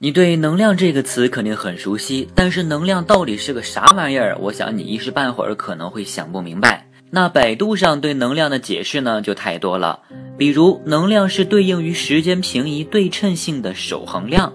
[0.00, 4.38] 你对“能量”这个词肯定很熟悉，但是能量到底是个啥玩意儿？
[4.38, 6.86] 我想你一时半会儿可能会想不明白。
[7.10, 9.98] 那百度上对能量的解释呢，就太多了。
[10.36, 14.52] 比如，能量是对应于时间平移对称性的守恒量，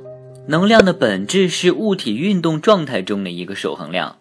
[0.47, 4.15] 能量的本质是物体运动状态中的一个守恒量。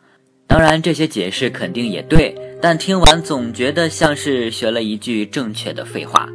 [0.49, 6.29] 当然，这些解释肯定也对，但听完总觉得像是学了一句正确的废话。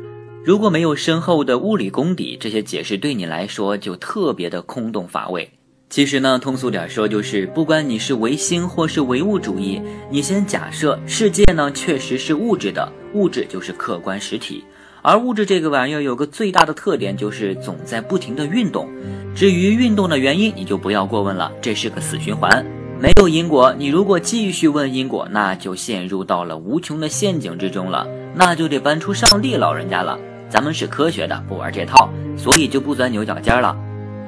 [0.48, 5.52] 如果没有深厚的物理功底，这些解释对你来说就特别的空洞乏味。
[5.90, 14.64] 其实呢，通俗点说，就是不管你是唯心或是唯物主义，你先假设世界呢确实是物质的，物质就是客观实体，
[15.02, 18.88] 而物质这个玩意儿有个最大的特点，就是总在不停的运动。
[19.36, 22.66] 至于运动的原因，你就不要过问了，这是个死循环，
[23.02, 23.76] 没有因果。
[23.78, 30.18] 你如果继续问因果，那就陷入到了无穷的陷阱之中了，那就得搬出上帝老人家了。
[30.50, 33.76] 咱们是科学的，不玩这套，所以就不钻牛角尖了。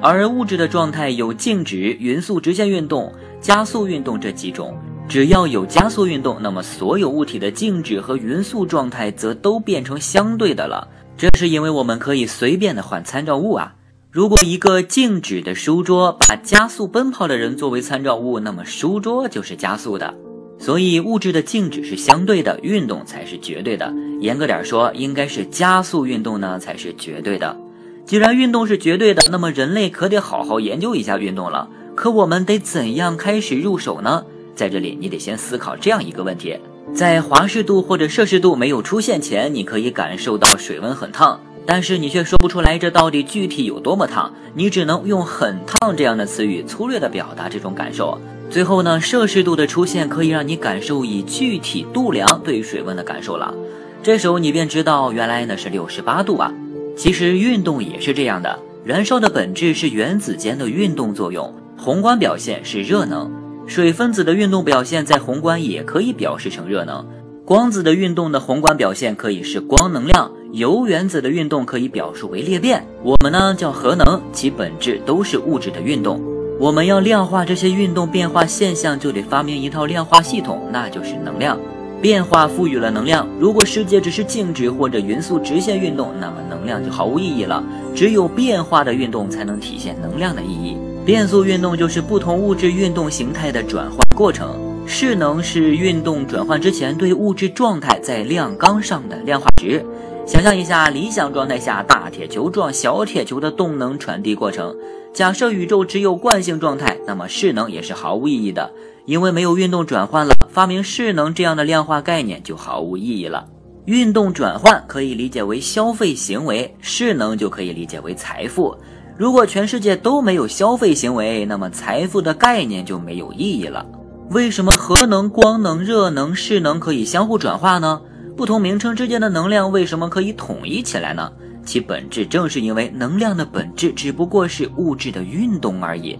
[0.02, 4.76] 而物质的状态有静止、匀速直线运动、加速运动这几种。
[5.08, 10.86] 只要有加速运动，那么所有物体的静止和匀速状态则都变成相对的了。
[11.16, 13.74] 这是因为我们可以随便的换参照物啊。
[14.10, 20.14] 如果一个静止的书桌把加速奔跑的人作为参照物，那么书桌就是加速的。
[20.58, 23.92] 所以物质的静止是相对的，运动才是绝对的。
[24.20, 27.56] 严格点说，应该是加速运动呢才是绝对的。
[28.04, 31.68] 既然运动是绝对的，那么人类可得好好研究一下运动了。
[31.94, 34.24] 可我们得怎样开始入手呢？
[34.54, 36.58] 在这里，你得先思考这样一个问题：
[36.94, 48.18] 在华氏度或者摄氏度没有出现前，你可以感受到水温很烫，但是你却说不出来这到底具体有多么烫，你只能用“很烫”这样的词语粗略地表达这种感受。
[48.50, 53.54] 最后呢，摄氏度的出现可以让你感受以具体度量对水温的感受了。
[54.02, 56.52] 这时候你便知道，原来那是六十八度啊。
[56.96, 63.30] 其实运动也是这样的，燃烧的本质是原子间的运动作用，宏观表现是热能。
[63.66, 67.06] 水分子的运动表现在宏观也可以表示成热能。
[67.44, 72.86] 光子的运动的宏观表现可以是光能量，铀原子的运动可以表述为裂变。
[73.02, 76.22] 我们呢叫核能，其本质都是物质的运动。
[76.58, 81.58] 我们要量化这些运动变化现象，就得发明一套量化系统，那就是能量。
[82.00, 83.28] 变化赋予了能量。
[83.38, 87.62] 如果世界只是静止或者匀速直线运动，那么能量就毫无意义了。
[87.94, 90.76] 只有变化的运动才能体现能量的意义。
[91.04, 94.58] 变速运动就是不同物质运动形态的转换过程。
[94.86, 99.84] 势能是运动转换之前对物质状态在量纲上的量化值。
[100.26, 104.74] 想象一下，理想状态下大铁球撞小铁球的动能传递过程。
[105.12, 108.70] 假设宇宙只有惯性状态，那么势能也是毫无意义的，
[109.06, 110.32] 因为没有运动转换了。
[110.48, 113.46] 发明势能这样的量化概念就毫无意义了。
[113.86, 118.76] 运动转换可以理解为消费行为，势能就可以理解为财富。
[119.18, 123.84] 如果全世界都没有消费行为，那么财富的概念就没有意义了。
[124.30, 128.00] 为什么核能、光能、热能、势能可以相互转化呢？
[128.36, 131.30] 不同名称之间的能量为什么可以统一起来呢？
[131.64, 136.18] 其本质正是因为能量的本质只不过是物质的运动而已，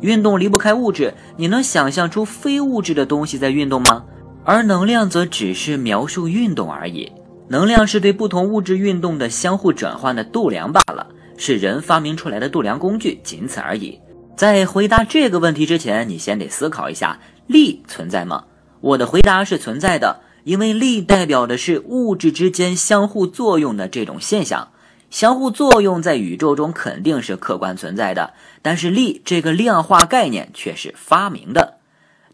[0.00, 1.12] 运动离不开物质。
[1.36, 4.04] 你能想象出非物质的东西在运动吗？
[4.44, 7.10] 而能量则只是描述运动而已。
[7.48, 13.98] 能量是对不同物质运动的相互转换的度量罢了，是人发明出来的度量工具，仅此而已。
[14.36, 18.44] 在回答这个问题之前，你先得思考一下：力存在吗？
[18.80, 20.20] 我的回答是存在的。
[20.44, 24.68] 因为力代表的是物质之间相互作用的这种现象，
[25.10, 31.78] 相互作用在宇宙中肯定是客观存在的，但是力这个量化概念却是发明的。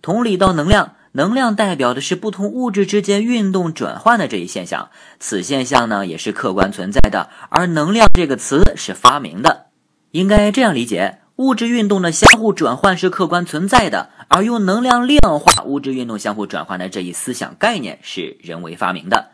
[0.00, 4.90] 同理到能量，能量代表的是不同物质之间运动转换的这一现象，
[5.20, 9.66] 此现象呢也是客观存在的，而能量这个词是发明的，
[10.10, 11.18] 应该这样理解。
[11.36, 19.30] 物质运动的相互转换是客观存在的，而用能量量化物质运动相互转换的这一思想概念是人为发明的。